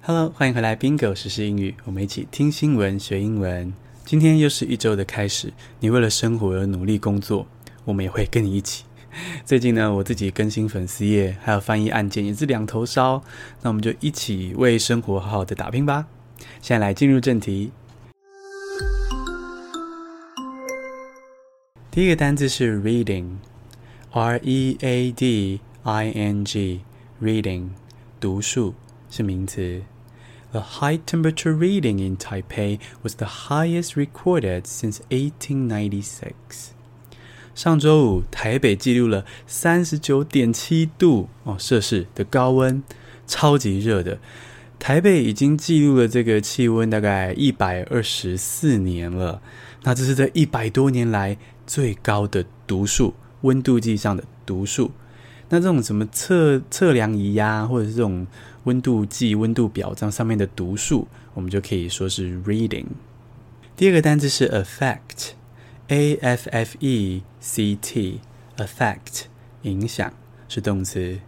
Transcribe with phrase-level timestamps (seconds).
[0.00, 3.74] Hello，欢迎回来，Bingo 时英语，我们一起听新闻学英文。
[4.04, 7.46] 今天又是一周的开始，你为了生活而努力工作，
[7.84, 8.84] 我们也会跟你一起。
[9.44, 13.22] 最近呢，我自己更新粉丝页，还有翻译案件，也是两头烧。
[13.62, 16.06] 那我们就一起为生活好好的打拼吧。
[16.62, 17.72] 现在来进入正题。
[21.90, 27.70] 第一个单字是 reading，R E A D I N G，reading，
[28.20, 28.72] 读书
[29.10, 29.82] 是名词。
[30.50, 36.70] The high temperature reading in Taipei was the highest recorded since 1896.
[37.54, 42.82] 上周五，台北记录了三十九点七度哦摄氏的高温，
[43.26, 44.18] 超级热的。
[44.78, 49.42] 台北已经记录了这个气温大概一百二十四年了。
[49.82, 54.92] 那这是这一百多年来最高的读数，温度计上的读数。
[55.48, 58.26] 那这种什么测测量仪呀，或者是这种
[58.68, 62.84] 温度计、温度表这样上面的读数，我们就可以说是 reading。
[63.74, 69.22] 第二个单词是 affect，a f f e c t，affect
[69.62, 70.12] 影响
[70.50, 71.18] 是动词。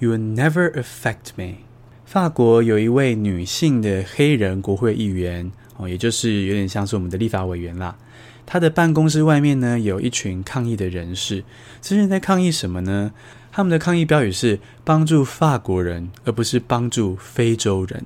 [0.00, 1.58] You will never affect me。
[2.04, 7.96] 法国有一位女性的黑人国会议员哦，也就是有点像是我们的立法委员啦。
[8.44, 11.44] 她的办公室外面呢，有一群抗议的人士，
[11.80, 13.12] 这些人在抗议什么呢？
[13.52, 18.02] 他们的抗议标语是帮助法国人，而不是帮助非洲人。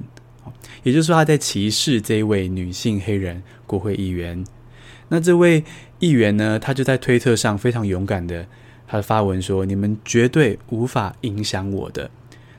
[0.82, 4.44] 也就是说，他在歧视这一位女性黑人国会议员。
[5.08, 5.62] 那这位
[6.00, 8.44] 议员呢，他就在推特上非常勇敢的，
[8.88, 12.10] 他的发文说：“你们绝对无法影响我的。”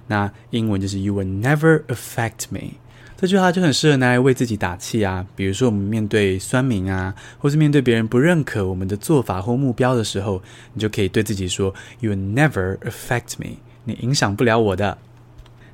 [0.07, 2.75] 那英文就是 “You will never affect me”。
[3.16, 5.24] 这句话就很适合拿来为自己打气啊！
[5.36, 10.42] 比如说，我们面对酸民啊，或是面对别人不认可我们的做法或目标的时候，
[10.74, 14.98] 你就可以对自己说：“You will never affect me。”你影响不了我的。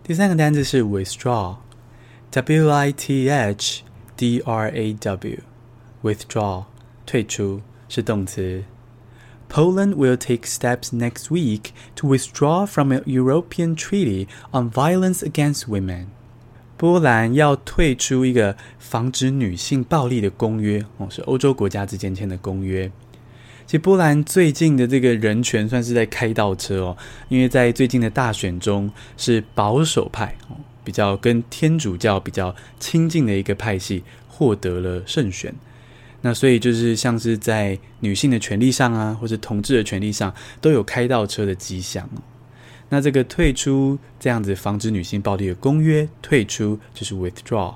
[0.03, 3.83] 第三个单词是 withdraw，W I T H
[4.17, 6.65] D R A W，withdraw
[7.07, 8.65] 退出是动词。
[9.51, 16.09] Poland will take steps next week to withdraw from a European treaty on violence against women.
[16.84, 22.92] 波兰要退出一个防止女性暴力的公约哦，是欧洲国家之间签的公约。
[23.66, 26.98] 其实波兰最近的这个人权算是在开倒车哦，
[27.30, 35.56] 因为在最近的大选中是保守派哦，比较跟天主教比较亲近的一个派系获得了胜选。
[36.20, 42.10] 那所以就是像是在女性的权利上啊，或者同志的权利上都有开倒车的迹象。
[42.93, 47.75] 那这个退出这样子防止女性暴力的公约，退出就是 withdraw。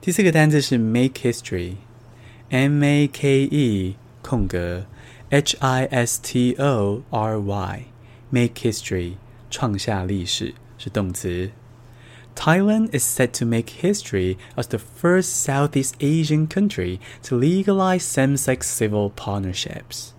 [0.00, 4.86] 第四个单字是 make history，M A K E 空格
[5.30, 9.14] H I S T O R Y，make history
[9.50, 11.50] 创下历史是动词。
[12.34, 19.10] Thailand is set to make history as the first Southeast Asian country to legalize same-sex civil
[19.14, 20.12] partnerships.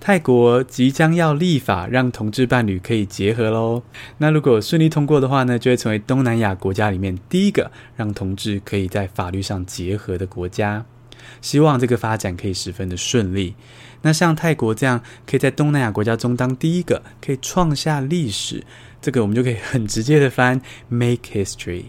[0.00, 3.82] 泰国即将要立法让同志伴侣可以结合喽。
[4.16, 10.86] 那如果顺利通过的话呢，就会成为东南亚国家里面第一个让同志可以在法律上结合的国家。
[11.42, 13.54] 希望这个发展可以十分的顺利。
[14.00, 18.64] 那像泰国这样可以在东南亚国家中当第一个，可以创下历史，
[19.02, 21.84] 这个我们就可以很直接的翻 make history。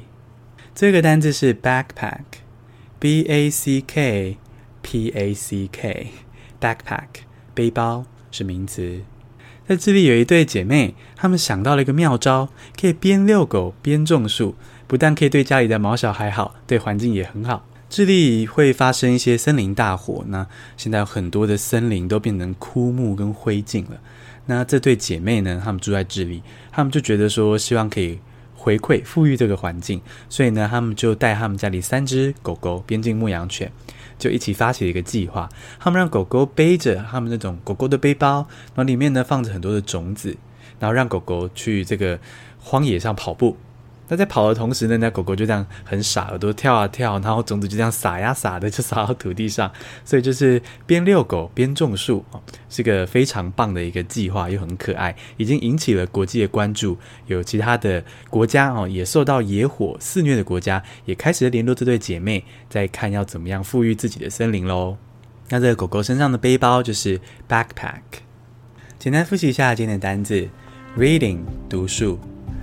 [0.75, 4.37] 这个单字是 backpack，b a c k
[4.81, 7.30] p a c k，backpack。
[7.53, 9.01] 背包是名词，
[9.67, 14.55] 在智利有一对姐妹，她们想到了一个妙招，可以边遛狗边种树，
[14.87, 17.65] 不但可以对家里的毛小孩好，对环境也很好。
[17.89, 20.47] 智利会发生一些森林大火，那
[20.77, 23.99] 现在很多的森林都变成枯木跟灰烬了。
[24.45, 26.41] 那这对姐妹呢，她们住在智利，
[26.71, 28.17] 她们就觉得说，希望可以
[28.55, 33.69] 回馈富裕这个环境，所以呢，她们就带她们家里三只狗狗，边境牧羊犬。
[34.21, 35.49] 就一起发起了一个计划，
[35.79, 40.37] 他们让狗狗背着他们那种狗狗的背包，然后里面呢放着很多的种子，
[40.79, 42.19] 然后让狗狗去这个
[42.59, 43.57] 荒野上跑步。
[44.11, 49.71] 那在跑的同时呢，那狗狗就这样很傻，耳朵跳啊跳，然后种子就这样撒呀撒的就撒到土地上，
[50.03, 52.25] 所以就是边遛狗边种树，
[52.67, 56.97] 是个非常棒的一个计划，又很可爱，已经引起了国际的关注。
[57.27, 64.97] 有其他的国家哦，也受到野火肆虐的国家，也开始联络这对姐妹，在看要怎么样复育自己的森林喽。
[65.47, 67.17] 那这个狗狗身上的背包就是
[67.47, 68.01] backpack。
[68.99, 70.49] 简单复习一下今天的单字
[70.97, 72.19] ：reading 读书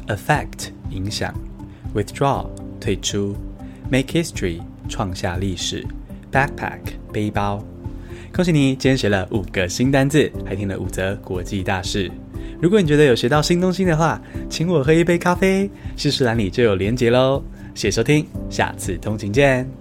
[0.08, 0.77] ，affect。
[0.90, 1.34] 影响
[1.94, 2.46] ，withdraw
[2.80, 3.36] 退出
[3.90, 5.84] ，make history 创下历史
[6.32, 6.80] ，backpack
[7.12, 7.62] 背包。
[8.32, 12.10] 恭喜你，今天学了五个新单字，还听了五则国际大事。
[12.60, 14.20] 如果你觉得有学到新东西的话，
[14.50, 17.42] 请我喝一杯咖啡，试试栏里就有连结喽。
[17.74, 19.77] 谢谢收听，下次通勤见。